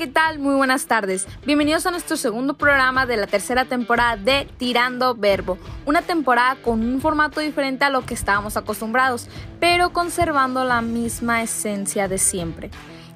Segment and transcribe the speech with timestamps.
[0.00, 0.38] ¿qué tal?
[0.38, 1.28] Muy buenas tardes.
[1.44, 5.58] Bienvenidos a nuestro segundo programa de la tercera temporada de Tirando Verbo.
[5.84, 9.28] Una temporada con un formato diferente a lo que estábamos acostumbrados,
[9.60, 12.70] pero conservando la misma esencia de siempre.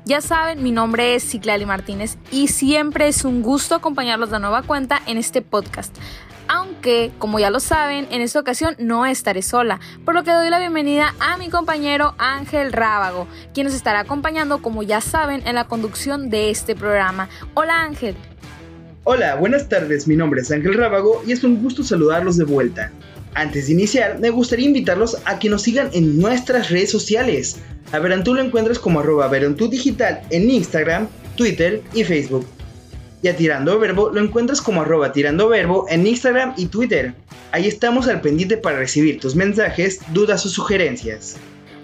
[0.04, 4.60] Ya saben, mi nombre es Ciclali Martínez y siempre es un gusto acompañarlos de nueva
[4.60, 5.96] cuenta en este podcast
[6.48, 10.50] aunque, como ya lo saben, en esta ocasión no estaré sola, por lo que doy
[10.50, 15.54] la bienvenida a mi compañero Ángel Rábago, quien nos estará acompañando, como ya saben, en
[15.54, 17.28] la conducción de este programa.
[17.54, 18.16] Hola Ángel.
[19.04, 22.90] Hola, buenas tardes, mi nombre es Ángel Rábago y es un gusto saludarlos de vuelta.
[23.34, 27.56] Antes de iniciar, me gustaría invitarlos a que nos sigan en nuestras redes sociales.
[27.92, 32.46] A Verantú lo encuentras como arroba Verantú Digital en Instagram, Twitter y Facebook
[33.24, 37.14] y a Tirando Verbo lo encuentras como arroba Tirando Verbo en Instagram y Twitter.
[37.52, 41.38] Ahí estamos al pendiente para recibir tus mensajes, dudas o sugerencias.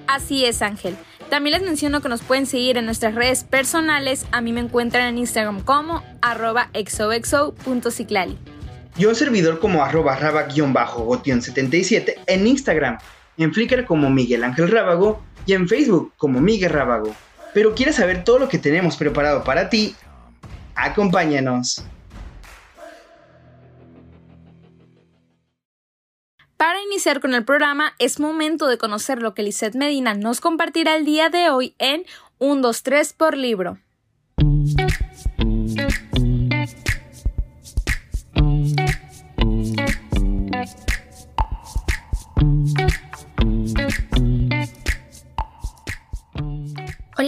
[0.06, 0.98] Así es, Ángel.
[1.30, 4.26] También les menciono que nos pueden seguir en nuestras redes personales.
[4.32, 8.36] A mí me encuentran en Instagram como arroba exoexo.ciclali.
[8.98, 12.98] Yo un servidor como arroba raba-gotion77 en Instagram,
[13.38, 17.16] en Flickr como Miguel Ángel Rábago y en Facebook como Miguel Rábago.
[17.54, 19.94] Pero quieres saber todo lo que tenemos preparado para ti,
[20.82, 21.84] Acompáñanos.
[26.56, 30.96] Para iniciar con el programa, es momento de conocer lo que Lisette Medina nos compartirá
[30.96, 32.04] el día de hoy en
[32.38, 33.78] 1, 2, 3 por libro.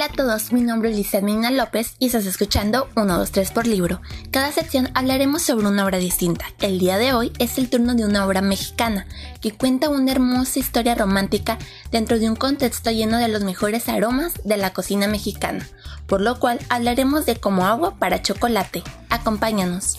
[0.03, 3.53] Hola a todos, mi nombre es Lizeth Mina López y estás escuchando 1, 2, 3
[3.53, 4.01] por libro.
[4.33, 6.45] Cada sección hablaremos sobre una obra distinta.
[6.61, 9.07] El día de hoy es el turno de una obra mexicana
[9.41, 11.57] que cuenta una hermosa historia romántica
[11.93, 15.69] dentro de un contexto lleno de los mejores aromas de la cocina mexicana,
[16.09, 18.83] por lo cual hablaremos de como agua para chocolate.
[19.09, 19.99] Acompáñanos.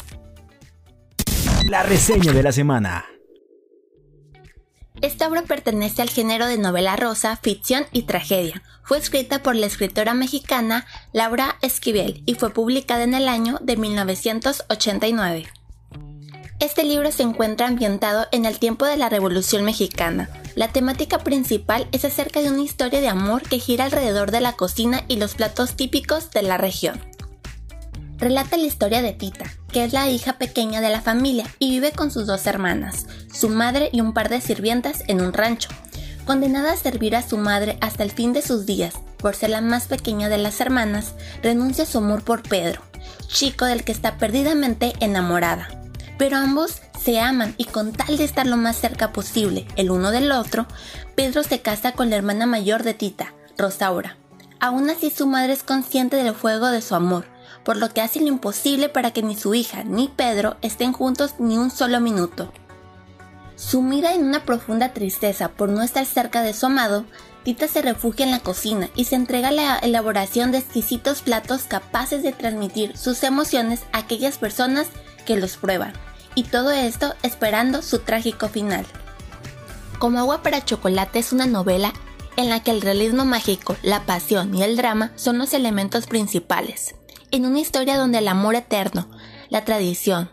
[1.70, 3.06] La reseña de la semana.
[5.04, 8.64] Esta obra pertenece al género de novela rosa, ficción y tragedia.
[8.84, 13.76] Fue escrita por la escritora mexicana Laura Esquivel y fue publicada en el año de
[13.76, 15.46] 1989.
[16.62, 20.30] Este libro se encuentra ambientado en el tiempo de la Revolución Mexicana.
[20.56, 24.54] La temática principal es acerca de una historia de amor que gira alrededor de la
[24.54, 27.02] cocina y los platos típicos de la región
[28.24, 31.92] relata la historia de Tita, que es la hija pequeña de la familia y vive
[31.92, 35.70] con sus dos hermanas, su madre y un par de sirvientas en un rancho.
[36.26, 39.62] Condenada a servir a su madre hasta el fin de sus días, por ser la
[39.62, 42.82] más pequeña de las hermanas, renuncia a su amor por Pedro,
[43.28, 45.68] chico del que está perdidamente enamorada.
[46.20, 50.12] Pero ambos se aman y con tal de estar lo más cerca posible el uno
[50.12, 50.68] del otro,
[51.16, 54.18] Pedro se casa con la hermana mayor de Tita, Rosaura.
[54.60, 57.33] Aún así su madre es consciente del fuego de su amor
[57.64, 61.36] por lo que hace lo imposible para que ni su hija ni Pedro estén juntos
[61.40, 62.52] ni un solo minuto.
[63.56, 67.06] Sumida en una profunda tristeza por no estar cerca de su amado,
[67.44, 71.64] Tita se refugia en la cocina y se entrega a la elaboración de exquisitos platos
[71.64, 74.88] capaces de transmitir sus emociones a aquellas personas
[75.26, 75.94] que los prueban,
[76.36, 78.86] y todo esto esperando su trágico final.
[80.00, 81.94] Como agua para chocolate es una novela
[82.38, 86.96] en la que el realismo mágico, la pasión y el drama son los elementos principales
[87.34, 89.10] en una historia donde el amor eterno,
[89.50, 90.30] la tradición,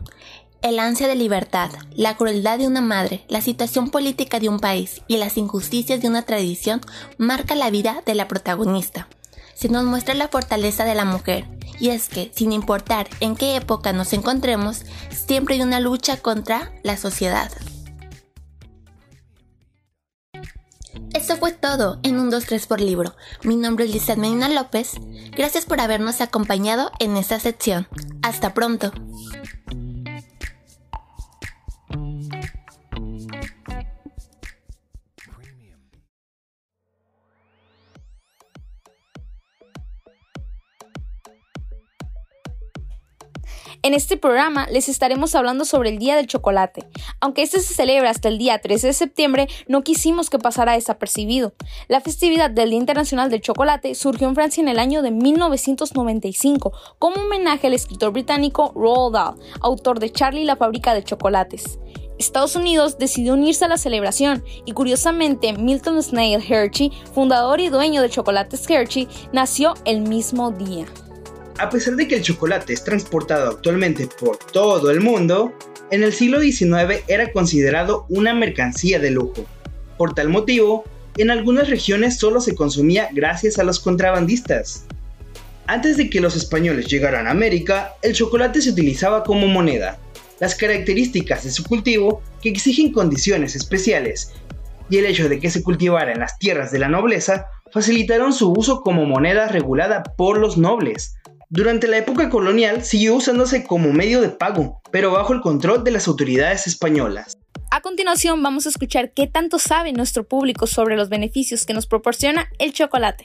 [0.60, 5.00] el ansia de libertad, la crueldad de una madre, la situación política de un país
[5.08, 6.82] y las injusticias de una tradición
[7.16, 9.08] marca la vida de la protagonista.
[9.54, 11.46] Se nos muestra la fortaleza de la mujer,
[11.78, 16.70] y es que, sin importar en qué época nos encontremos, siempre hay una lucha contra
[16.82, 17.50] la sociedad.
[21.14, 23.14] Esto fue todo en un 2-3 por libro.
[23.42, 24.92] Mi nombre es Lizeth Medina López.
[25.32, 27.88] Gracias por habernos acompañado en esta sección.
[28.22, 28.92] Hasta pronto.
[43.82, 46.86] En este programa les estaremos hablando sobre el Día del Chocolate.
[47.18, 51.54] Aunque este se celebra hasta el día 13 de septiembre, no quisimos que pasara desapercibido.
[51.88, 56.72] La festividad del Día Internacional del Chocolate surgió en Francia en el año de 1995
[56.98, 61.78] como homenaje al escritor británico Roald Dahl, autor de Charlie la fábrica de chocolates.
[62.18, 68.02] Estados Unidos decidió unirse a la celebración y curiosamente Milton Snail Hershey, fundador y dueño
[68.02, 70.84] de Chocolates Hershey, nació el mismo día.
[71.60, 75.52] A pesar de que el chocolate es transportado actualmente por todo el mundo,
[75.90, 79.44] en el siglo XIX era considerado una mercancía de lujo.
[79.98, 80.84] Por tal motivo,
[81.18, 84.86] en algunas regiones solo se consumía gracias a los contrabandistas.
[85.66, 89.98] Antes de que los españoles llegaran a América, el chocolate se utilizaba como moneda.
[90.38, 94.32] Las características de su cultivo, que exigen condiciones especiales,
[94.88, 98.50] y el hecho de que se cultivara en las tierras de la nobleza, facilitaron su
[98.50, 101.16] uso como moneda regulada por los nobles.
[101.52, 105.90] Durante la época colonial siguió usándose como medio de pago, pero bajo el control de
[105.90, 107.38] las autoridades españolas.
[107.72, 111.88] A continuación vamos a escuchar qué tanto sabe nuestro público sobre los beneficios que nos
[111.88, 113.24] proporciona el chocolate.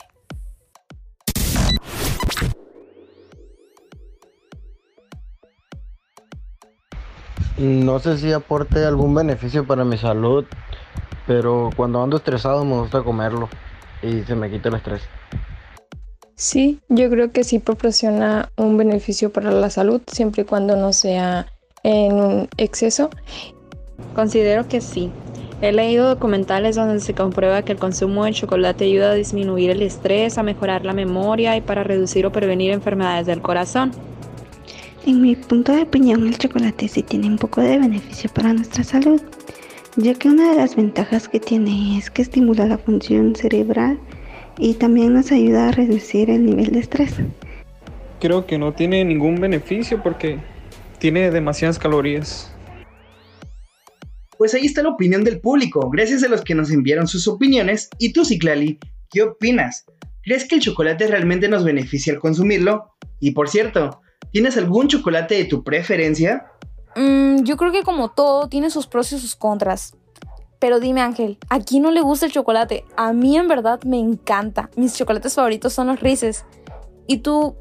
[7.59, 10.45] No sé si aporte algún beneficio para mi salud,
[11.27, 13.49] pero cuando ando estresado me gusta comerlo
[14.01, 15.03] y se me quita el estrés.
[16.35, 20.91] Sí, yo creo que sí proporciona un beneficio para la salud siempre y cuando no
[20.91, 21.47] sea
[21.83, 23.09] en un exceso.
[24.15, 25.11] Considero que sí.
[25.61, 29.81] He leído documentales donde se comprueba que el consumo de chocolate ayuda a disminuir el
[29.81, 33.93] estrés, a mejorar la memoria y para reducir o prevenir enfermedades del corazón.
[35.05, 38.83] En mi punto de opinión, el chocolate sí tiene un poco de beneficio para nuestra
[38.83, 39.21] salud,
[39.95, 43.97] ya que una de las ventajas que tiene es que estimula la función cerebral
[44.57, 47.13] y también nos ayuda a reducir el nivel de estrés.
[48.19, 50.39] Creo que no tiene ningún beneficio porque
[50.99, 52.51] tiene demasiadas calorías.
[54.37, 57.89] Pues ahí está la opinión del público, gracias a los que nos enviaron sus opiniones.
[57.99, 58.79] Y tú, Ciclali,
[59.09, 59.85] ¿qué opinas?
[60.23, 62.95] ¿Crees que el chocolate realmente nos beneficia al consumirlo?
[63.19, 64.01] Y por cierto,
[64.35, 66.51] ¿Tienes algún chocolate de tu preferencia?
[66.93, 69.95] Mm, yo creo que como todo, tiene sus pros y sus contras.
[70.59, 72.85] Pero dime Ángel, ¿a quién no le gusta el chocolate?
[72.95, 74.69] A mí en verdad me encanta.
[74.75, 76.45] Mis chocolates favoritos son los Reese's.
[77.07, 77.55] ¿Y tú,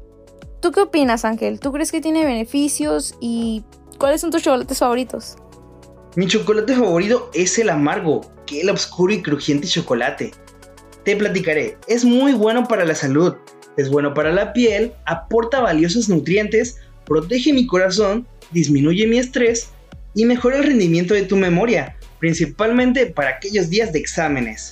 [0.61, 1.59] tú qué opinas Ángel?
[1.59, 3.15] ¿Tú crees que tiene beneficios?
[3.19, 3.63] ¿Y
[3.97, 5.37] cuáles son tus chocolates favoritos?
[6.15, 10.31] Mi chocolate favorito es el amargo, que el oscuro y crujiente chocolate.
[11.03, 13.35] Te platicaré, es muy bueno para la salud,
[13.75, 19.69] es bueno para la piel, aporta valiosos nutrientes, protege mi corazón, disminuye mi estrés
[20.13, 24.71] y mejora el rendimiento de tu memoria, principalmente para aquellos días de exámenes.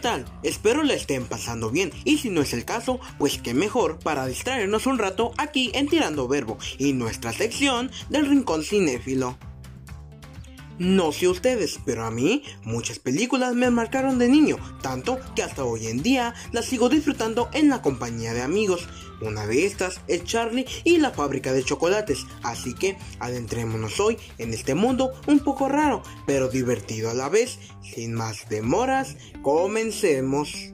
[0.00, 0.24] Tal?
[0.42, 4.26] Espero la estén pasando bien y si no es el caso, pues qué mejor para
[4.26, 9.38] distraernos un rato aquí en Tirando Verbo y nuestra sección del Rincón Cinéfilo.
[10.80, 15.62] No sé ustedes, pero a mí muchas películas me marcaron de niño, tanto que hasta
[15.62, 18.88] hoy en día las sigo disfrutando en la compañía de amigos.
[19.20, 24.54] Una de estas es Charlie y la fábrica de chocolates, así que adentrémonos hoy en
[24.54, 27.58] este mundo un poco raro, pero divertido a la vez.
[27.82, 30.72] Sin más demoras, comencemos.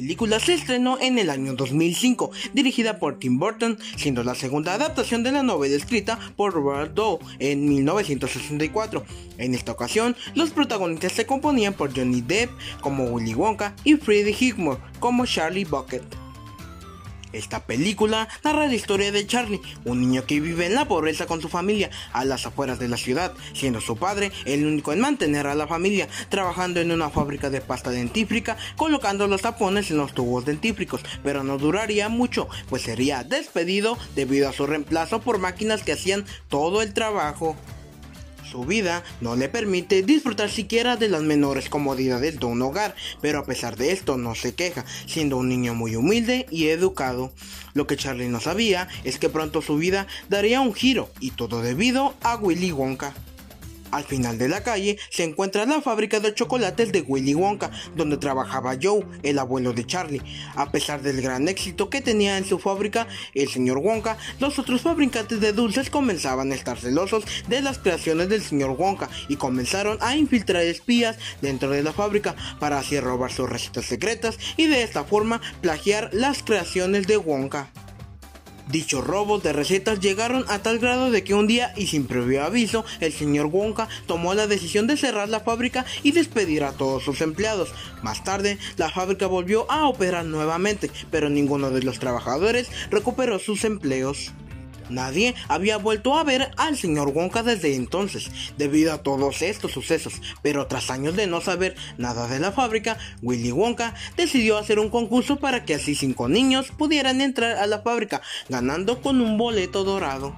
[0.00, 4.72] La película se estrenó en el año 2005, dirigida por Tim Burton, siendo la segunda
[4.72, 9.04] adaptación de la novela escrita por Robert Doe en 1964.
[9.36, 14.32] En esta ocasión, los protagonistas se componían por Johnny Depp como Willy Wonka y Freddie
[14.32, 16.29] Highmore como Charlie Bucket.
[17.32, 21.40] Esta película narra la historia de Charlie, un niño que vive en la pobreza con
[21.40, 25.46] su familia a las afueras de la ciudad, siendo su padre el único en mantener
[25.46, 30.12] a la familia, trabajando en una fábrica de pasta dentífrica, colocando los tapones en los
[30.12, 35.82] tubos dentífricos, pero no duraría mucho, pues sería despedido debido a su reemplazo por máquinas
[35.82, 37.56] que hacían todo el trabajo.
[38.50, 43.38] Su vida no le permite disfrutar siquiera de las menores comodidades de un hogar, pero
[43.38, 47.32] a pesar de esto no se queja, siendo un niño muy humilde y educado.
[47.74, 51.62] Lo que Charlie no sabía es que pronto su vida daría un giro, y todo
[51.62, 53.14] debido a Willy Wonka.
[53.90, 58.16] Al final de la calle se encuentra la fábrica de chocolates de Willy Wonka, donde
[58.16, 60.22] trabajaba Joe, el abuelo de Charlie.
[60.54, 64.82] A pesar del gran éxito que tenía en su fábrica el señor Wonka, los otros
[64.82, 69.98] fabricantes de dulces comenzaban a estar celosos de las creaciones del señor Wonka y comenzaron
[70.00, 74.82] a infiltrar espías dentro de la fábrica para así robar sus recetas secretas y de
[74.82, 77.70] esta forma plagiar las creaciones de Wonka.
[78.70, 82.44] Dichos robos de recetas llegaron a tal grado de que un día y sin previo
[82.44, 87.02] aviso, el señor Wonka tomó la decisión de cerrar la fábrica y despedir a todos
[87.02, 87.72] sus empleados.
[88.02, 93.64] Más tarde, la fábrica volvió a operar nuevamente, pero ninguno de los trabajadores recuperó sus
[93.64, 94.32] empleos.
[94.90, 100.20] Nadie había vuelto a ver al señor Wonka desde entonces, debido a todos estos sucesos,
[100.42, 104.90] pero tras años de no saber nada de la fábrica, Willy Wonka decidió hacer un
[104.90, 109.84] concurso para que así cinco niños pudieran entrar a la fábrica, ganando con un boleto
[109.84, 110.34] dorado.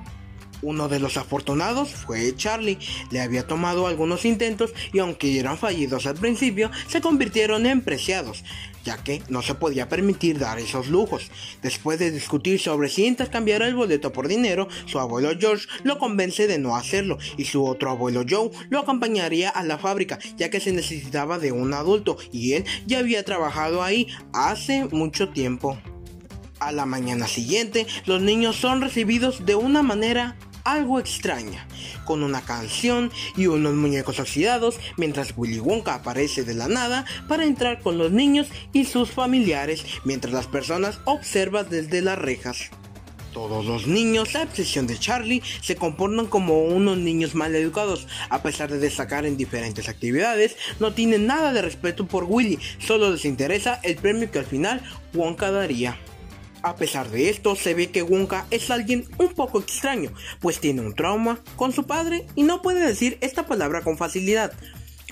[0.62, 2.78] Uno de los afortunados fue Charlie.
[3.10, 8.44] Le había tomado algunos intentos y aunque eran fallidos al principio, se convirtieron en preciados,
[8.84, 11.30] ya que no se podía permitir dar esos lujos.
[11.62, 16.46] Después de discutir sobre si intercambiar el boleto por dinero, su abuelo George lo convence
[16.46, 20.60] de no hacerlo y su otro abuelo Joe lo acompañaría a la fábrica, ya que
[20.60, 25.78] se necesitaba de un adulto y él ya había trabajado ahí hace mucho tiempo.
[26.60, 31.66] A la mañana siguiente, los niños son recibidos de una manera algo extraña,
[32.04, 37.44] con una canción y unos muñecos oxidados, mientras Willy Wonka aparece de la nada para
[37.44, 42.70] entrar con los niños y sus familiares, mientras las personas observan desde las rejas.
[43.32, 48.06] Todos los niños, a excepción de Charlie, se comportan como unos niños mal educados.
[48.28, 53.10] A pesar de destacar en diferentes actividades, no tienen nada de respeto por Willy, solo
[53.10, 54.82] les interesa el premio que al final
[55.14, 55.98] Wonka daría.
[56.62, 60.80] A pesar de esto, se ve que Wonka es alguien un poco extraño, pues tiene
[60.80, 64.52] un trauma con su padre y no puede decir esta palabra con facilidad.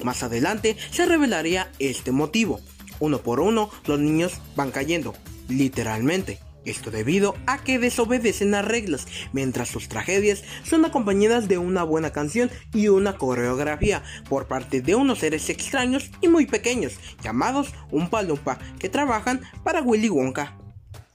[0.04, 2.60] Más adelante se revelaría este motivo.
[3.00, 5.14] Uno por uno, los niños van cayendo,
[5.48, 6.38] literalmente.
[6.64, 12.12] Esto debido a que desobedecen las reglas, mientras sus tragedias son acompañadas de una buena
[12.12, 18.10] canción y una coreografía por parte de unos seres extraños y muy pequeños, llamados un
[18.10, 20.59] palumpa, que trabajan para Willy Wonka.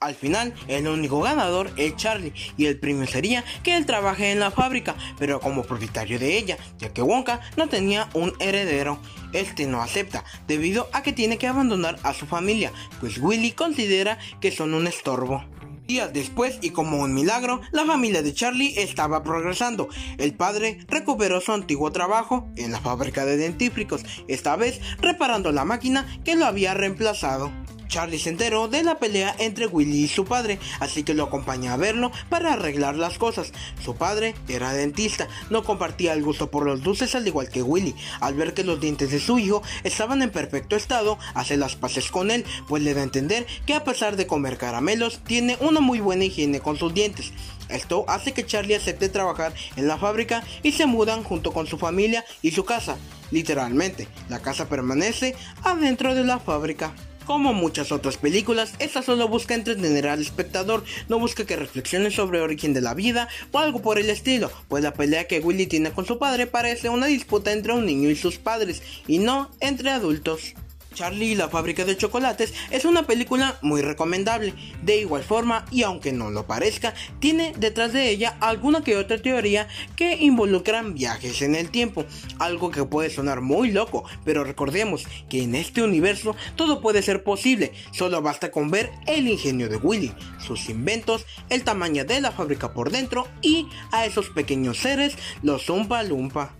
[0.05, 4.39] Al final, el único ganador es Charlie y el premio sería que él trabaje en
[4.39, 8.99] la fábrica, pero como propietario de ella, ya que Wonka no tenía un heredero.
[9.33, 14.19] Este no acepta, debido a que tiene que abandonar a su familia, pues Willy considera
[14.41, 15.43] que son un estorbo.
[15.87, 19.89] Días después, y como un milagro, la familia de Charlie estaba progresando.
[20.19, 25.65] El padre recuperó su antiguo trabajo en la fábrica de dentífricos, esta vez reparando la
[25.65, 27.51] máquina que lo había reemplazado.
[27.87, 31.73] Charlie se enteró de la pelea entre Willy y su padre, así que lo acompaña
[31.73, 33.51] a verlo para arreglar las cosas.
[33.83, 37.95] Su padre era dentista, no compartía el gusto por los dulces al igual que Willy.
[38.19, 42.11] Al ver que los dientes de su hijo estaban en perfecto estado, hace las paces
[42.11, 45.79] con él, pues le da a entender que a pesar de comer caramelos, tiene una
[45.79, 47.31] muy buena higiene con sus dientes.
[47.69, 51.77] Esto hace que Charlie acepte trabajar en la fábrica y se mudan junto con su
[51.77, 52.97] familia y su casa.
[53.31, 56.93] Literalmente, la casa permanece adentro de la fábrica.
[57.25, 62.37] Como muchas otras películas, esta solo busca entretener al espectador, no busca que reflexione sobre
[62.37, 65.65] el origen de la vida o algo por el estilo, pues la pelea que Willy
[65.65, 69.49] tiene con su padre parece una disputa entre un niño y sus padres, y no
[69.59, 70.53] entre adultos.
[70.95, 74.55] Charlie y la fábrica de chocolates es una película muy recomendable.
[74.81, 79.21] De igual forma, y aunque no lo parezca, tiene detrás de ella alguna que otra
[79.21, 82.05] teoría que involucran viajes en el tiempo.
[82.39, 87.23] Algo que puede sonar muy loco, pero recordemos que en este universo todo puede ser
[87.23, 87.73] posible.
[87.91, 92.73] Solo basta con ver el ingenio de Willy, sus inventos, el tamaño de la fábrica
[92.73, 96.55] por dentro y a esos pequeños seres, los Umpa Lumpa.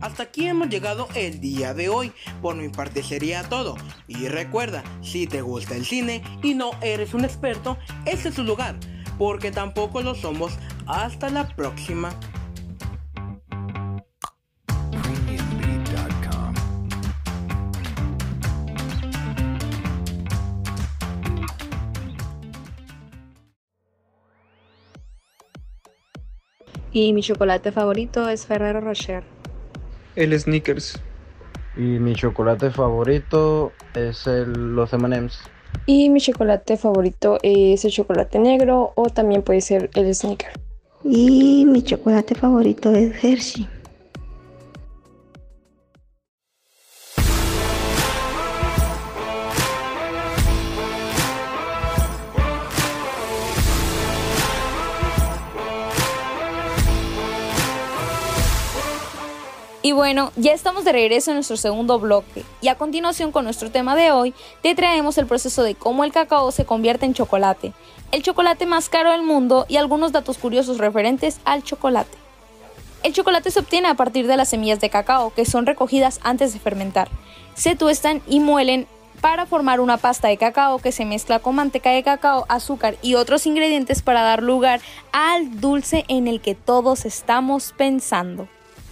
[0.00, 2.12] Hasta aquí hemos llegado el día de hoy.
[2.40, 3.76] Por mi parte sería todo.
[4.06, 8.44] Y recuerda, si te gusta el cine y no eres un experto, ese es su
[8.44, 8.78] lugar.
[9.18, 10.52] Porque tampoco lo somos.
[10.86, 12.10] Hasta la próxima.
[26.90, 29.37] Y mi chocolate favorito es Ferrero Rocher.
[30.18, 31.00] El Snickers.
[31.76, 35.38] Y mi chocolate favorito es el, los M&M's.
[35.86, 40.50] Y mi chocolate favorito es el chocolate negro o también puede ser el sneaker.
[41.04, 43.77] Y mi chocolate favorito es Hershey.
[59.88, 63.70] Y bueno, ya estamos de regreso en nuestro segundo bloque y a continuación con nuestro
[63.70, 67.72] tema de hoy te traemos el proceso de cómo el cacao se convierte en chocolate,
[68.12, 72.18] el chocolate más caro del mundo y algunos datos curiosos referentes al chocolate.
[73.02, 76.52] El chocolate se obtiene a partir de las semillas de cacao que son recogidas antes
[76.52, 77.08] de fermentar.
[77.54, 78.86] Se tuestan y muelen
[79.22, 83.14] para formar una pasta de cacao que se mezcla con manteca de cacao, azúcar y
[83.14, 88.48] otros ingredientes para dar lugar al dulce en el que todos estamos pensando.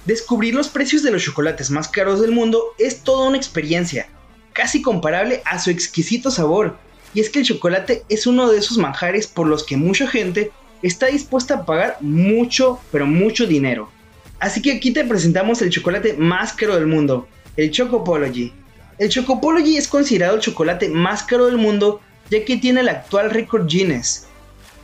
[0.06, 4.08] Descubrir los precios de los chocolates más caros del mundo es toda una experiencia,
[4.52, 6.78] casi comparable a su exquisito sabor.
[7.12, 10.52] Y es que el chocolate es uno de esos manjares por los que mucha gente
[10.80, 13.90] está dispuesta a pagar mucho, pero mucho dinero.
[14.38, 18.52] Así que aquí te presentamos el chocolate más caro del mundo, el Chocopology.
[18.98, 23.30] El Chocopology es considerado el chocolate más caro del mundo ya que tiene el actual
[23.30, 24.26] récord Guinness.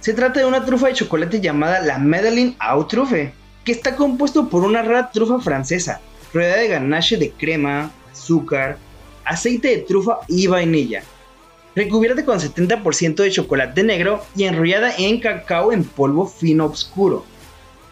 [0.00, 2.88] Se trata de una trufa de chocolate llamada la Medellin Au
[3.64, 6.00] que está compuesto por una rara trufa francesa,
[6.32, 8.78] rodeada de ganache de crema, azúcar,
[9.24, 11.02] aceite de trufa y vainilla,
[11.74, 17.24] recubierta con 70% de chocolate negro y enrollada en cacao en polvo fino oscuro.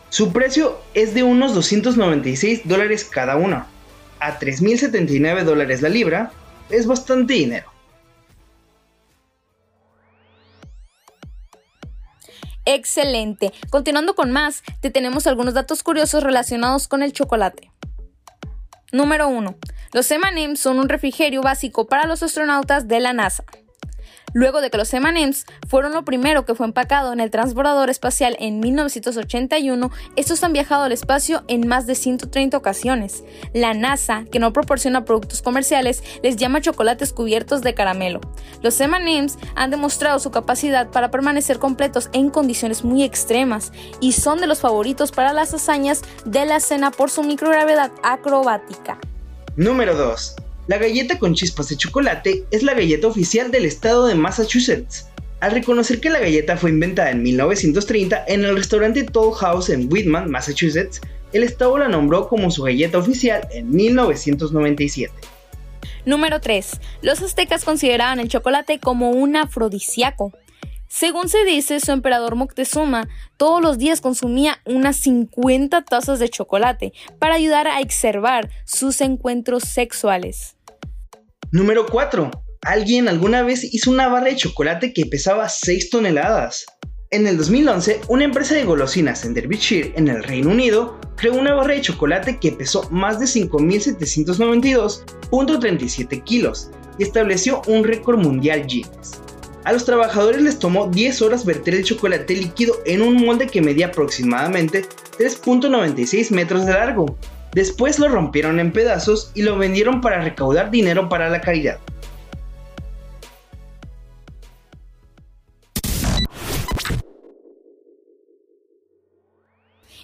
[0.09, 3.67] Su precio es de unos 296 dólares cada una.
[4.19, 6.33] A 3.079 dólares la libra
[6.69, 7.70] es bastante dinero.
[12.75, 13.53] Excelente.
[13.69, 17.73] Continuando con más, te tenemos algunos datos curiosos relacionados con el chocolate.
[18.93, 19.57] Número 1.
[19.93, 23.45] Los M&M's son un refrigerio básico para los astronautas de la NASA.
[24.33, 28.37] Luego de que los M&M's fueron lo primero que fue empacado en el transbordador espacial
[28.39, 33.25] en 1981, estos han viajado al espacio en más de 130 ocasiones.
[33.55, 38.21] La NASA, que no proporciona productos comerciales, les llama chocolates cubiertos de caramelo.
[38.63, 44.41] Los M&M's han demostrado su capacidad para permanecer completos en condiciones muy extremas y son
[44.41, 48.99] de los favoritos para las hazañas de la cena por su microgravedad acrobática.
[49.57, 50.37] Número 2.
[50.71, 55.09] La galleta con chispas de chocolate es la galleta oficial del estado de Massachusetts.
[55.41, 59.93] Al reconocer que la galleta fue inventada en 1930 en el restaurante Toll House en
[59.93, 61.00] Whitman, Massachusetts,
[61.33, 65.12] el estado la nombró como su galleta oficial en 1997.
[66.05, 66.81] Número 3.
[67.03, 70.33] Los aztecas consideraban el chocolate como un afrodisíaco.
[70.87, 76.93] Según se dice, su emperador Moctezuma todos los días consumía unas 50 tazas de chocolate
[77.19, 80.55] para ayudar a exacerbar sus encuentros sexuales.
[81.52, 82.30] Número 4.
[82.62, 86.64] Alguien alguna vez hizo una barra de chocolate que pesaba 6 toneladas.
[87.11, 91.55] En el 2011, una empresa de golosinas en Derbyshire, en el Reino Unido, creó una
[91.55, 99.20] barra de chocolate que pesó más de 5.792.37 kilos y estableció un récord mundial Guinness.
[99.64, 103.61] A los trabajadores les tomó 10 horas verter el chocolate líquido en un molde que
[103.61, 104.85] medía aproximadamente
[105.18, 107.18] 3.96 metros de largo,
[107.53, 111.79] Después lo rompieron en pedazos y lo vendieron para recaudar dinero para la caridad.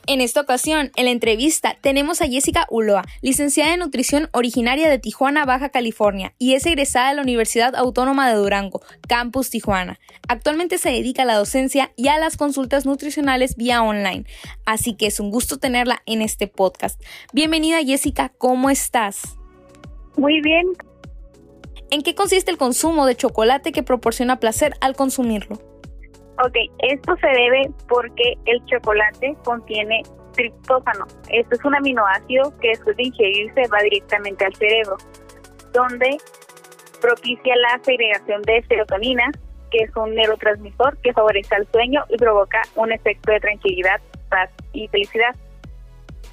[0.09, 5.01] En esta ocasión, en la entrevista, tenemos a Jessica Uloa, licenciada en nutrición originaria de
[5.01, 9.99] Tijuana, Baja California, y es egresada de la Universidad Autónoma de Durango, Campus Tijuana.
[10.29, 14.27] Actualmente se dedica a la docencia y a las consultas nutricionales vía online,
[14.65, 17.03] así que es un gusto tenerla en este podcast.
[17.33, 19.37] Bienvenida Jessica, ¿cómo estás?
[20.17, 20.67] Muy bien.
[21.91, 25.61] ¿En qué consiste el consumo de chocolate que proporciona placer al consumirlo?
[26.45, 31.07] Ok, esto se debe porque el chocolate contiene triptófano.
[31.31, 34.97] Esto es un aminoácido que después de ingerirse va directamente al cerebro,
[35.73, 36.19] donde
[37.01, 39.31] propicia la segregación de serotonina,
[39.71, 44.51] que es un neurotransmisor que favorece el sueño y provoca un efecto de tranquilidad, paz
[44.75, 45.35] y felicidad.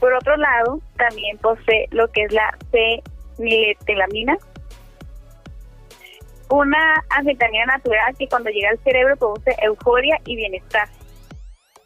[0.01, 2.57] Por otro lado, también posee lo que es la
[3.37, 4.37] feniletelamina,
[6.53, 10.87] una anfetamina natural que cuando llega al cerebro produce euforia y bienestar.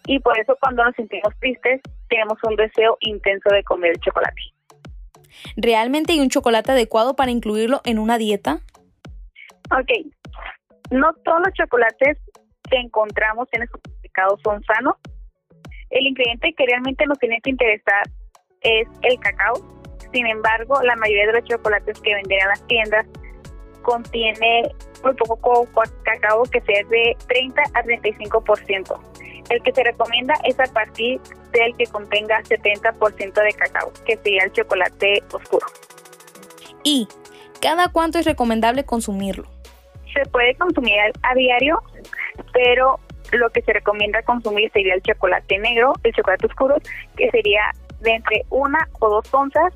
[0.06, 4.42] Y por eso cuando nos sentimos tristes tenemos un deseo intenso de comer chocolate.
[5.56, 8.60] ¿Realmente hay un chocolate adecuado para incluirlo en una dieta?
[9.72, 9.90] Ok,
[10.92, 12.18] no todos los chocolates
[12.70, 14.96] que encontramos en el supermercado son sanos.
[15.90, 18.04] El ingrediente que realmente nos tiene que interesar
[18.62, 19.56] es el cacao.
[20.12, 23.08] Sin embargo, la mayoría de los chocolates que venden en las tiendas
[23.88, 24.70] contiene
[25.02, 25.66] muy poco
[26.04, 29.00] cacao que sea de 30 a 35%.
[29.50, 31.22] El que se recomienda es a partir
[31.54, 35.66] del que contenga 70% de cacao, que sería el chocolate oscuro.
[36.84, 37.08] ¿Y
[37.62, 39.48] cada cuánto es recomendable consumirlo?
[40.14, 41.82] Se puede consumir a diario,
[42.52, 43.00] pero
[43.32, 46.76] lo que se recomienda consumir sería el chocolate negro, el chocolate oscuro,
[47.16, 47.72] que sería
[48.02, 49.74] de entre una o dos onzas,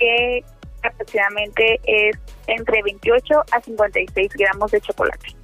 [0.00, 0.42] que
[0.82, 2.16] aproximadamente es
[2.46, 5.34] entre 28 a 56 gramos de chocolate.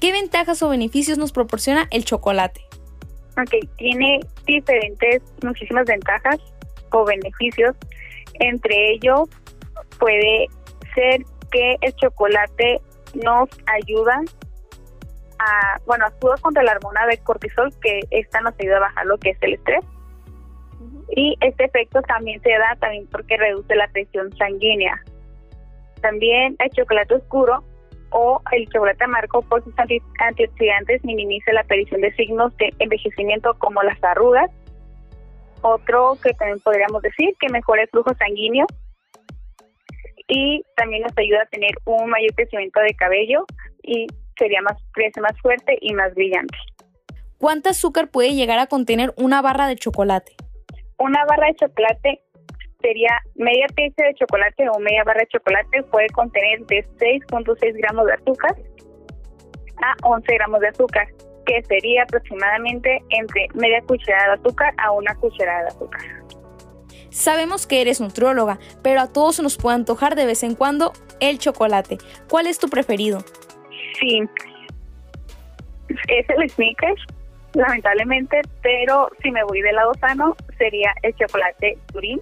[0.00, 2.62] ¿Qué ventajas o beneficios nos proporciona el chocolate?
[3.36, 6.38] Ok, tiene diferentes, muchísimas ventajas
[6.90, 7.74] o beneficios.
[8.34, 9.28] Entre ellos
[9.98, 10.48] puede
[10.94, 12.80] ser que el chocolate
[13.14, 14.20] nos ayuda
[15.38, 19.18] a, bueno, actúa contra la hormona de cortisol, que esta nos ayuda a bajar lo
[19.18, 19.84] que es el estrés.
[21.10, 25.02] Y este efecto también se da también porque reduce la presión sanguínea.
[26.00, 27.64] También el chocolate oscuro
[28.10, 29.74] o el chocolate amargo por sus
[30.18, 34.50] antioxidantes minimiza la aparición de signos de envejecimiento como las arrugas.
[35.62, 38.66] Otro que también podríamos decir que mejora el flujo sanguíneo
[40.28, 43.44] y también nos ayuda a tener un mayor crecimiento de cabello
[43.82, 44.06] y
[44.38, 44.76] sería más
[45.20, 46.56] más fuerte y más brillante.
[47.44, 50.34] ¿cuánta azúcar puede llegar a contener una barra de chocolate?
[50.98, 52.20] Una barra de chocolate
[52.80, 58.06] sería media pieza de chocolate o media barra de chocolate puede contener de 6.6 gramos
[58.06, 58.54] de azúcar
[59.82, 61.08] a 11 gramos de azúcar,
[61.46, 66.00] que sería aproximadamente entre media cucharada de azúcar a una cucharada de azúcar.
[67.10, 71.38] Sabemos que eres nutrióloga, pero a todos nos puede antojar de vez en cuando el
[71.38, 71.98] chocolate.
[72.28, 73.20] ¿Cuál es tu preferido?
[74.00, 74.22] Sí,
[76.08, 77.00] es el Snickers,
[77.54, 82.20] lamentablemente, pero si me voy del lado sano, sería el chocolate Turín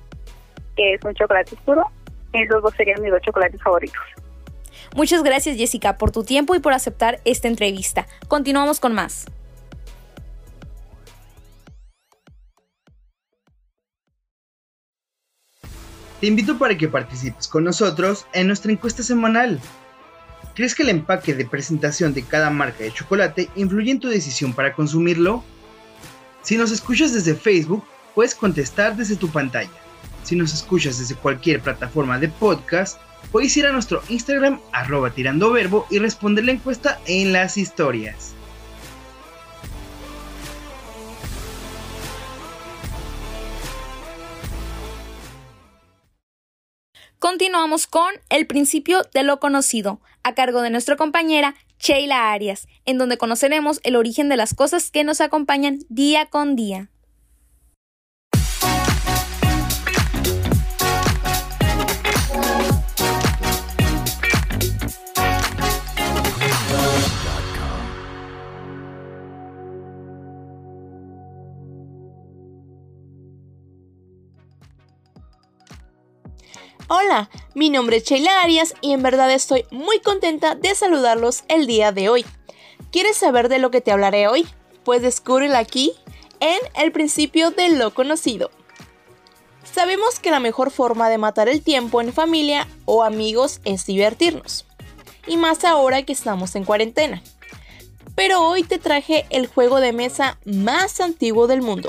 [0.77, 1.85] que es un chocolate oscuro.
[2.33, 4.01] Esos dos serían mis dos chocolates favoritos.
[4.95, 8.07] Muchas gracias Jessica por tu tiempo y por aceptar esta entrevista.
[8.29, 9.27] Continuamos con más.
[16.21, 19.61] Te invito para que participes con nosotros en nuestra encuesta semanal.
[20.55, 24.53] ¿Crees que el empaque de presentación de cada marca de chocolate influye en tu decisión
[24.53, 25.43] para consumirlo?
[26.43, 27.83] Si nos escuchas desde Facebook,
[28.15, 29.71] puedes contestar desde tu pantalla.
[30.25, 32.99] Si nos escuchas desde cualquier plataforma de podcast,
[33.31, 38.35] puedes ir a nuestro Instagram arroba tirando verbo y responder la encuesta en las historias.
[47.23, 52.99] Continuamos con el principio de lo conocido, a cargo de nuestra compañera Sheila Arias, en
[52.99, 56.92] donde conoceremos el origen de las cosas que nos acompañan día con día.
[76.95, 81.67] Hola, mi nombre es Sheila Arias y en verdad estoy muy contenta de saludarlos el
[81.67, 82.27] día de hoy.
[82.91, 84.47] ¿Quieres saber de lo que te hablaré hoy?
[84.85, 85.95] Pues descúbrelo aquí
[86.41, 88.51] en El principio de lo conocido.
[89.65, 94.67] Sabemos que la mejor forma de matar el tiempo en familia o amigos es divertirnos.
[95.27, 97.23] Y más ahora que estamos en cuarentena.
[98.15, 101.89] Pero hoy te traje el juego de mesa más antiguo del mundo.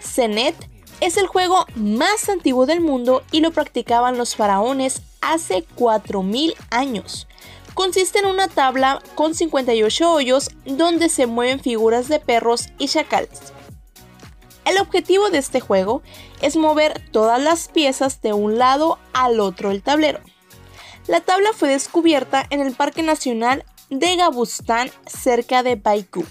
[0.00, 0.56] Senet
[1.00, 7.26] es el juego más antiguo del mundo y lo practicaban los faraones hace 4.000 años.
[7.74, 13.52] Consiste en una tabla con 58 hoyos donde se mueven figuras de perros y chacales.
[14.64, 16.02] El objetivo de este juego
[16.42, 20.20] es mover todas las piezas de un lado al otro del tablero.
[21.06, 26.24] La tabla fue descubierta en el Parque Nacional de Gabustán cerca de Baikú.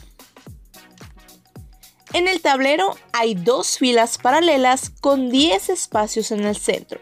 [2.13, 6.99] En el tablero hay dos filas paralelas con 10 espacios en el centro.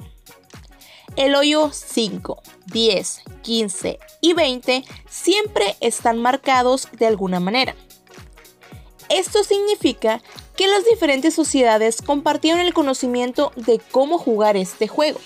[1.16, 7.76] El hoyo 5, 10, 15 y 20 siempre están marcados de alguna manera.
[9.10, 10.22] Esto significa
[10.58, 15.20] que las diferentes sociedades compartieron el conocimiento de cómo jugar este juego,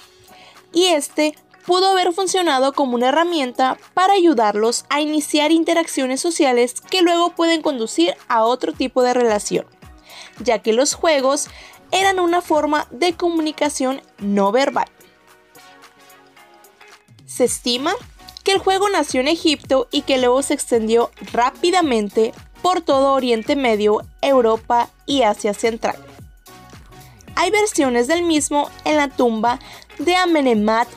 [0.73, 7.01] y este pudo haber funcionado como una herramienta para ayudarlos a iniciar interacciones sociales que
[7.01, 9.65] luego pueden conducir a otro tipo de relación,
[10.39, 11.49] ya que los juegos
[11.91, 14.87] eran una forma de comunicación no verbal.
[17.25, 17.93] Se estima
[18.43, 23.55] que el juego nació en Egipto y que luego se extendió rápidamente por todo Oriente
[23.55, 25.95] Medio, Europa y Asia Central.
[27.35, 29.59] Hay versiones del mismo en la tumba
[29.99, 30.87] de Amenemhat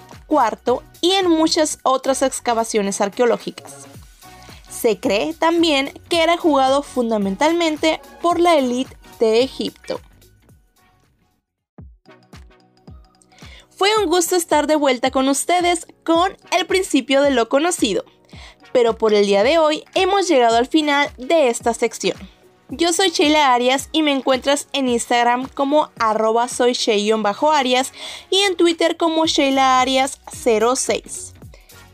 [1.00, 3.86] Y en muchas otras excavaciones arqueológicas.
[4.70, 10.00] Se cree también que era jugado fundamentalmente por la élite de Egipto.
[13.76, 18.04] Fue un gusto estar de vuelta con ustedes con el principio de lo conocido,
[18.72, 22.33] pero por el día de hoy hemos llegado al final de esta sección.
[22.76, 26.72] Yo soy Sheila Arias y me encuentras en Instagram como arroba soy
[28.30, 31.34] y en Twitter como Sheila Arias 06.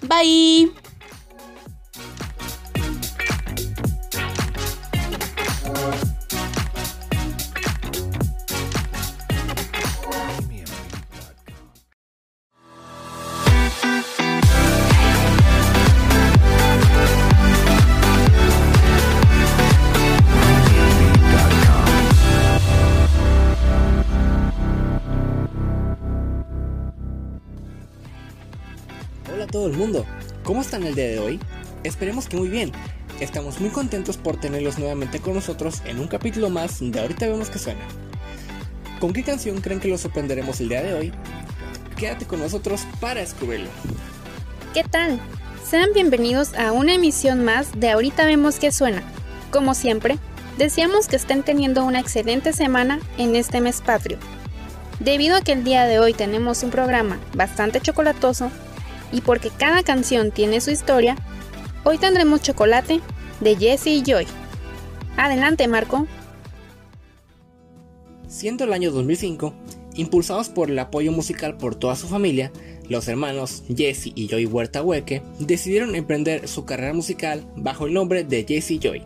[0.02, 0.72] Bye.
[30.80, 31.40] ¿Cómo están el día de hoy?
[31.84, 32.72] Esperemos que muy bien.
[33.20, 37.50] Estamos muy contentos por tenerlos nuevamente con nosotros en un capítulo más de Ahorita vemos
[37.50, 37.82] que suena.
[38.98, 41.12] ¿Con qué canción creen que los sorprenderemos el día de hoy?
[41.98, 43.68] Quédate con nosotros para descubrirlo.
[44.72, 45.20] ¿Qué tal?
[45.68, 49.02] Sean bienvenidos a una emisión más de Ahorita vemos que suena.
[49.50, 50.18] Como siempre,
[50.56, 54.16] deseamos que estén teniendo una excelente semana en este mes patrio.
[54.98, 58.50] Debido a que el día de hoy tenemos un programa bastante chocolatoso
[59.12, 61.16] y porque cada canción tiene su historia,
[61.84, 63.00] hoy tendremos chocolate
[63.40, 64.26] de Jesse y Joy.
[65.16, 66.06] Adelante, Marco.
[68.28, 69.54] Siendo el año 2005,
[69.94, 72.52] impulsados por el apoyo musical por toda su familia,
[72.88, 78.24] los hermanos Jesse y Joy Huerta Hueque decidieron emprender su carrera musical bajo el nombre
[78.24, 79.02] de Jesse Joy.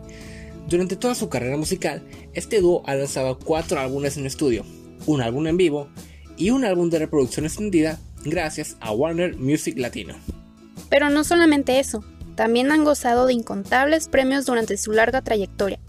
[0.67, 4.65] Durante toda su carrera musical, este dúo ha lanzado cuatro álbumes en estudio,
[5.05, 5.87] un álbum en vivo
[6.37, 10.15] y un álbum de reproducción extendida gracias a Warner Music Latino.
[10.89, 12.03] Pero no solamente eso,
[12.35, 15.79] también han gozado de incontables premios durante su larga trayectoria.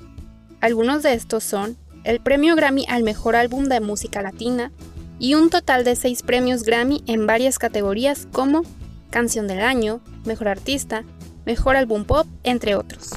[0.61, 4.71] Algunos de estos son el premio Grammy al mejor álbum de música latina
[5.19, 8.63] y un total de seis premios Grammy en varias categorías como
[9.11, 11.05] Canción del Año, Mejor Artista,
[11.45, 13.11] Mejor Álbum Pop, entre otros.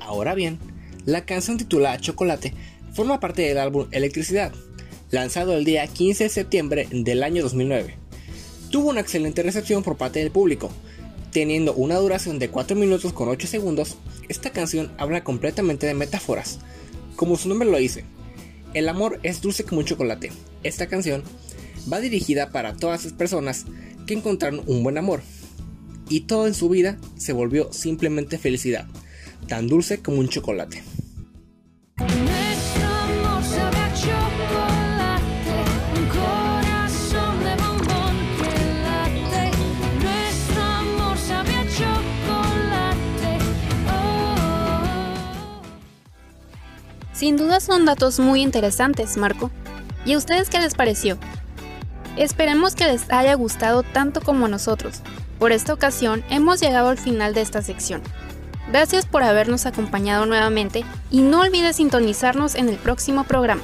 [0.00, 0.58] Ahora bien,
[1.04, 2.54] la canción titulada Chocolate
[2.92, 4.52] forma parte del álbum Electricidad,
[5.10, 7.99] lanzado el día 15 de septiembre del año 2009.
[8.70, 10.70] Tuvo una excelente recepción por parte del público,
[11.32, 13.96] teniendo una duración de 4 minutos con 8 segundos,
[14.28, 16.60] esta canción habla completamente de metáforas,
[17.16, 18.04] como su nombre lo dice,
[18.72, 20.30] el amor es dulce como un chocolate.
[20.62, 21.22] Esta canción
[21.92, 23.66] va dirigida para todas las personas
[24.06, 25.22] que encontraron un buen amor.
[26.08, 28.86] Y todo en su vida se volvió simplemente felicidad,
[29.48, 30.82] tan dulce como un chocolate.
[47.20, 49.50] Sin duda son datos muy interesantes, Marco.
[50.06, 51.18] ¿Y a ustedes qué les pareció?
[52.16, 55.02] Esperemos que les haya gustado tanto como a nosotros.
[55.38, 58.00] Por esta ocasión hemos llegado al final de esta sección.
[58.72, 63.60] Gracias por habernos acompañado nuevamente y no olvides sintonizarnos en el próximo programa.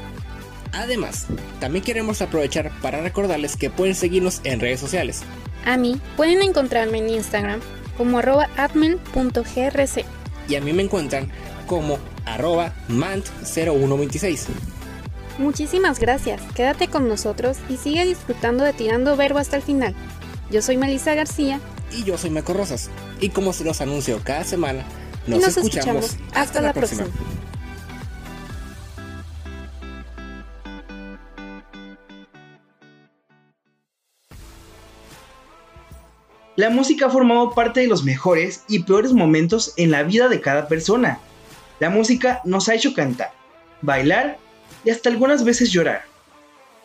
[0.73, 1.27] Además,
[1.59, 5.23] también queremos aprovechar para recordarles que pueden seguirnos en redes sociales.
[5.64, 7.61] A mí pueden encontrarme en Instagram
[7.97, 10.05] como arroba admin.grc.
[10.47, 11.31] Y a mí me encuentran
[11.66, 14.46] como arroba mant0126.
[15.38, 19.94] Muchísimas gracias, quédate con nosotros y sigue disfrutando de Tirando Verbo hasta el final.
[20.50, 21.60] Yo soy Melissa García.
[21.92, 22.90] Y yo soy Meco Rosas.
[23.20, 24.84] Y como se los anuncio cada semana,
[25.26, 27.06] nos, escuchamos, Hasta, la, próxima.
[36.56, 40.40] La música ha formado parte de los mejores y peores momentos en la vida de
[40.40, 41.20] cada persona.
[41.78, 43.32] La música nos ha hecho cantar,
[43.82, 44.38] bailar
[44.84, 46.04] y hasta algunas veces llorar.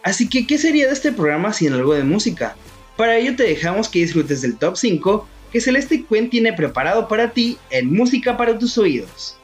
[0.03, 2.55] Así que, ¿qué sería de este programa sin algo de música?
[2.97, 7.31] Para ello te dejamos que disfrutes del top 5 que Celeste Cuen tiene preparado para
[7.31, 9.37] ti en Música para tus oídos.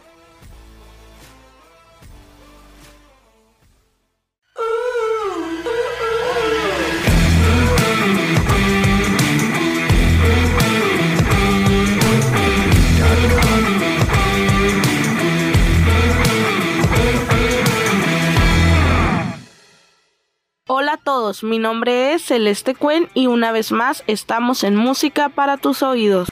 [20.88, 25.28] Hola a todos, mi nombre es Celeste Cuen y una vez más estamos en Música
[25.28, 26.30] para tus oídos.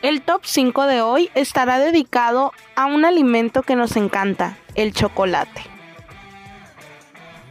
[0.00, 5.62] El top 5 de hoy estará dedicado a un alimento que nos encanta, el chocolate.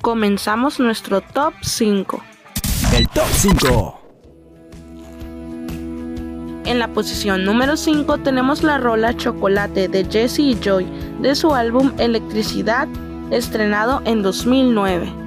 [0.01, 2.23] Comenzamos nuestro top 5.
[2.95, 4.01] El top 5.
[6.63, 10.85] En la posición número 5 tenemos la rola Chocolate de Jesse y Joy
[11.19, 12.87] de su álbum Electricidad,
[13.29, 15.22] estrenado en 2009.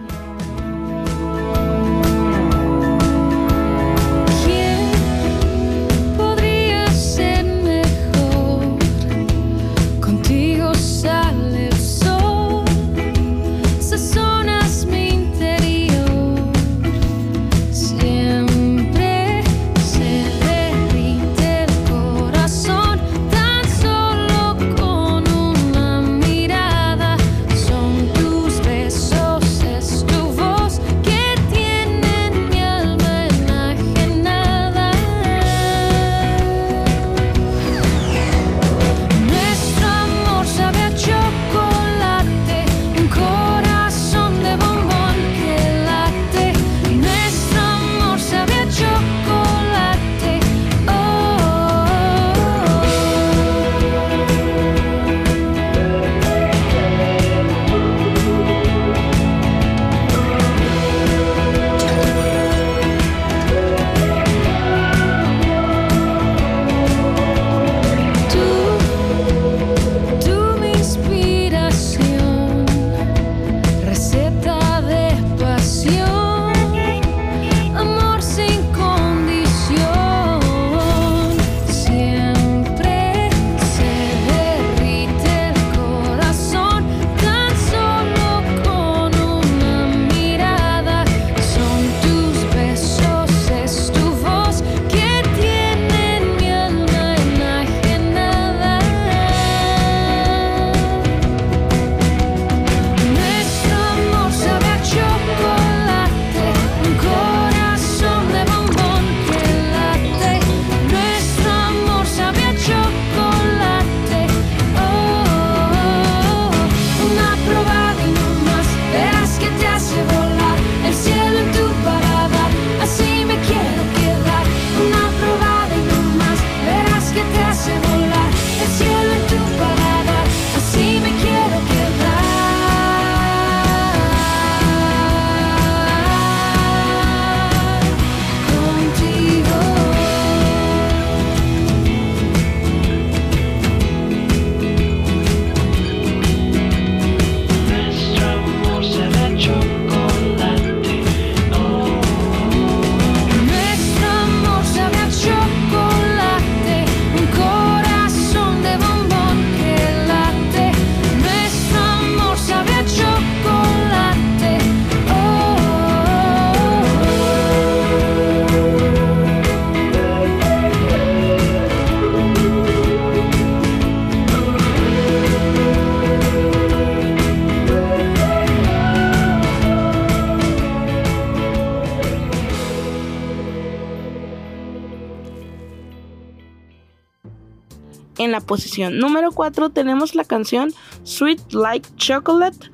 [188.91, 190.73] Número 4 tenemos la canción
[191.05, 192.71] Sweet Like Chocolate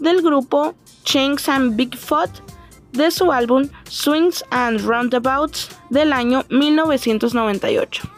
[0.00, 2.30] del grupo Chinks and Bigfoot
[2.92, 8.15] de su álbum Swings and Roundabouts del año 1998.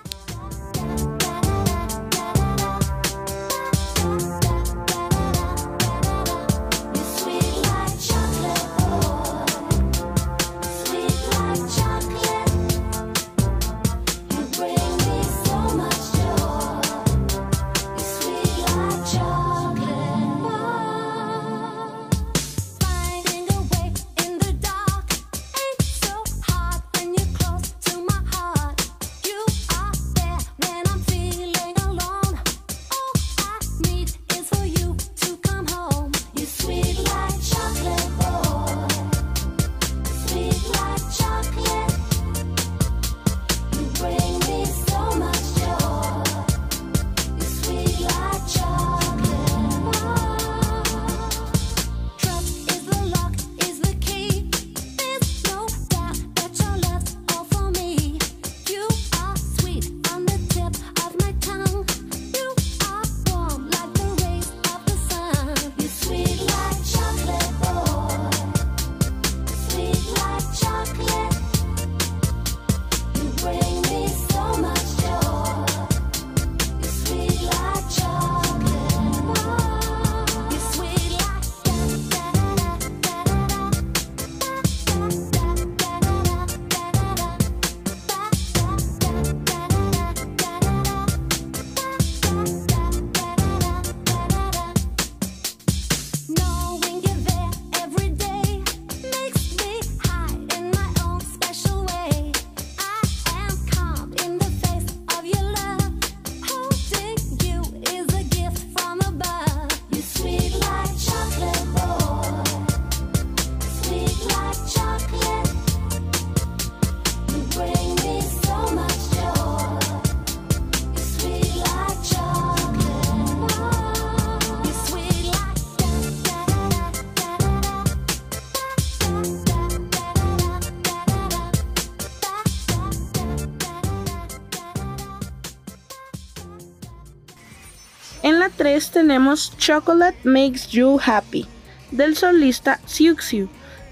[138.78, 141.48] 3 tenemos Chocolate Makes You Happy
[141.90, 143.48] del solista Siuxiu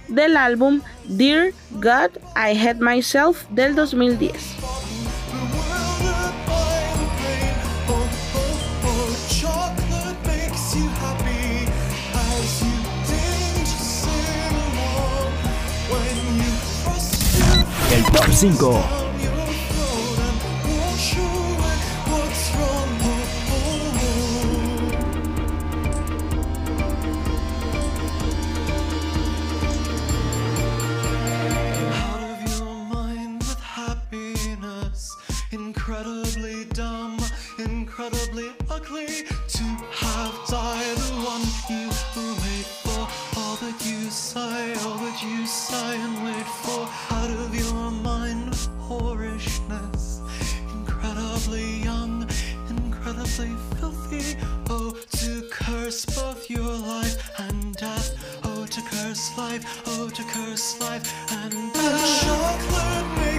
[0.06, 4.32] del álbum Dear God I Hate Myself del 2010.
[17.92, 19.05] El top 5.
[38.70, 41.88] Ugly to have died the one you
[42.42, 43.08] wait for.
[43.38, 48.50] All that you sigh, all that you sigh and wait for, out of your mind
[48.50, 50.20] with whorishness.
[50.72, 52.28] Incredibly young,
[52.70, 54.38] incredibly filthy.
[54.70, 58.14] Oh, to curse both your life and death.
[58.44, 62.22] Oh, to curse life, oh, to curse life and death.
[62.22, 63.35] Chocolate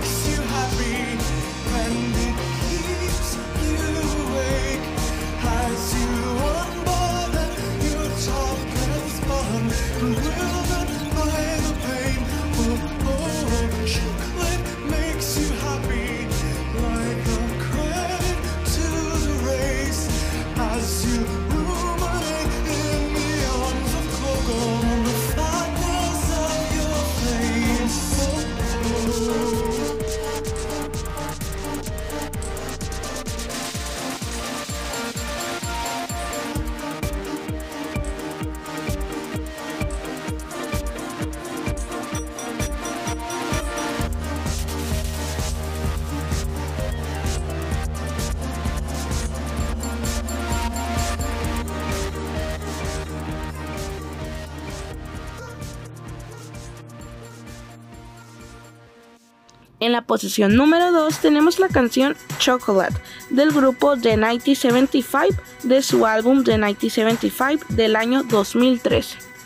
[59.80, 62.96] En la posición número 2 tenemos la canción Chocolate
[63.30, 69.37] del grupo The 1975 de su álbum The 1975 del año 2013.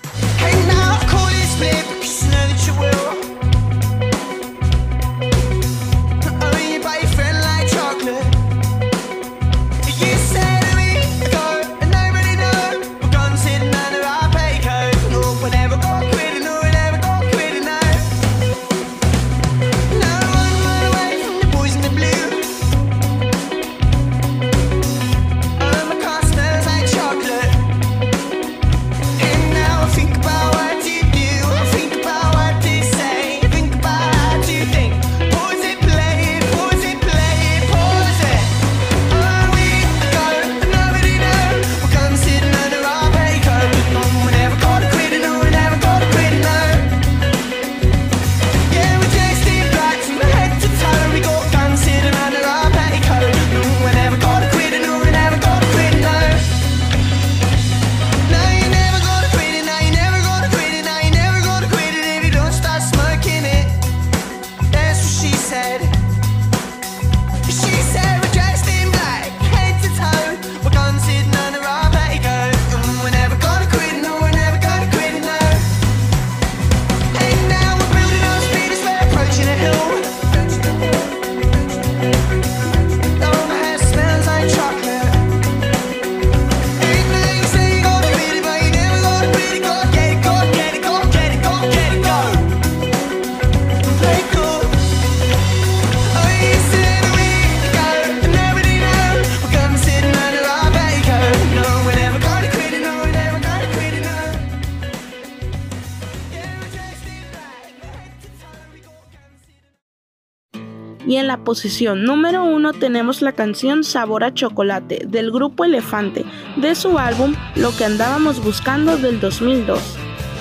[111.44, 116.26] Posición número 1 tenemos la canción Sabor a Chocolate del grupo Elefante,
[116.56, 119.80] de su álbum Lo que andábamos buscando del 2002.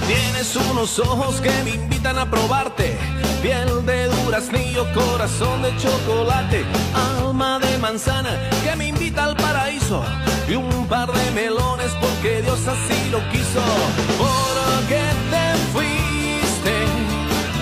[0.07, 2.99] Tienes unos ojos que me invitan a probarte.
[3.43, 6.65] Piel de duraznillo, corazón de chocolate.
[7.19, 8.31] Alma de manzana
[8.65, 10.03] que me invita al paraíso.
[10.49, 13.63] Y un par de melones porque Dios así lo quiso.
[14.19, 16.75] ¿Por qué te fuiste?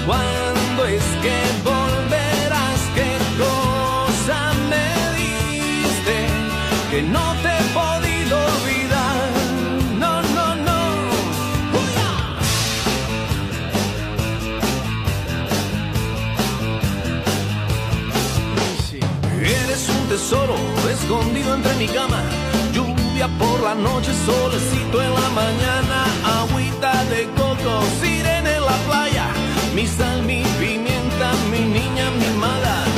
[0.07, 1.78] ¿Cuándo es que volverás?
[6.99, 9.31] Que no te he podido olvidar.
[10.01, 10.79] No, no, no.
[19.41, 20.57] Eres un tesoro
[20.91, 22.21] escondido entre mi cama.
[22.73, 25.99] Lluvia por la noche, solecito en la mañana.
[26.41, 29.27] Agüita de coco, sirena en la playa.
[29.73, 32.98] Mi sal, mi pimienta, mi niña mimada.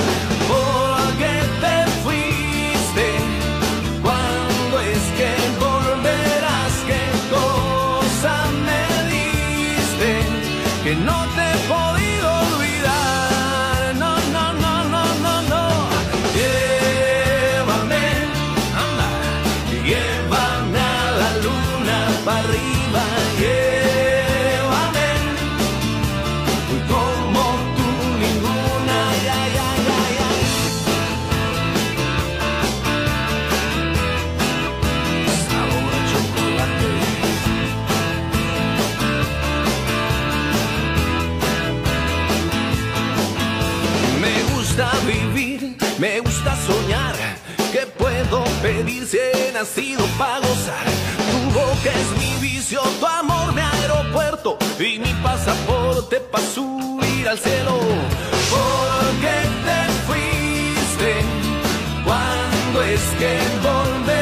[48.81, 50.85] Puedo pedir si he nacido para gozar?
[51.31, 57.39] Tu boca es mi vicio, tu amor mi aeropuerto y mi pasaporte para subir al
[57.39, 57.78] cielo.
[58.51, 61.14] ¿Por qué te fuiste?
[62.05, 64.20] ¿Cuándo es que volverás?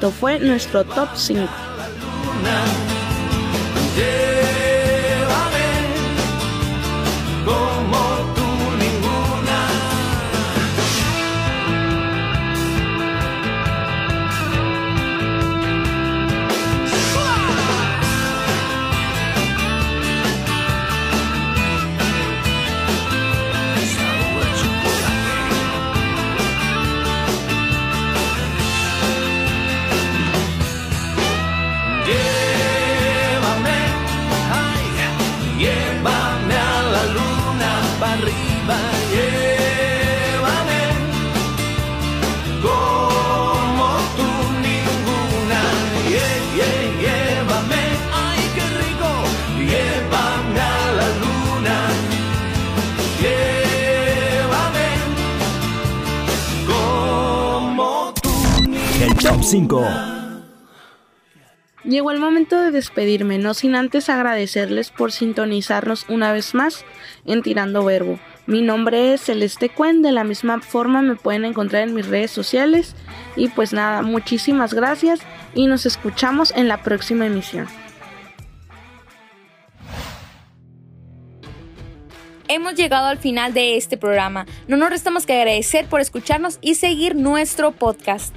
[0.00, 1.46] Esto fue nuestro top 5.
[59.30, 59.86] Top 5.
[61.84, 66.84] Llegó el momento de despedirme, no sin antes agradecerles por sintonizarnos una vez más
[67.24, 68.18] en Tirando Verbo.
[68.46, 72.32] Mi nombre es Celeste Cuen, de la misma forma me pueden encontrar en mis redes
[72.32, 72.96] sociales.
[73.36, 75.20] Y pues nada, muchísimas gracias
[75.54, 77.68] y nos escuchamos en la próxima emisión.
[82.48, 84.44] Hemos llegado al final de este programa.
[84.66, 88.34] No nos resta más que agradecer por escucharnos y seguir nuestro podcast.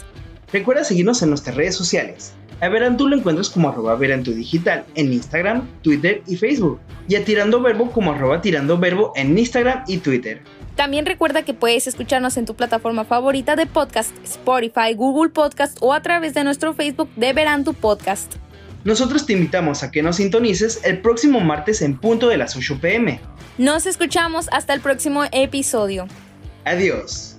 [0.53, 2.33] Recuerda seguirnos en nuestras redes sociales.
[2.61, 6.79] A Verantú lo encuentras como arroba Verantú Digital en Instagram, Twitter y Facebook.
[7.07, 10.41] Y a Tirando Verbo como arroba Tirando Verbo en Instagram y Twitter.
[10.75, 15.91] También recuerda que puedes escucharnos en tu plataforma favorita de podcast, Spotify, Google Podcast o
[15.91, 18.35] a través de nuestro Facebook de Verantu Podcast.
[18.83, 22.79] Nosotros te invitamos a que nos sintonices el próximo martes en punto de las 8
[22.79, 23.19] pm.
[23.57, 26.07] Nos escuchamos hasta el próximo episodio.
[26.63, 27.37] Adiós.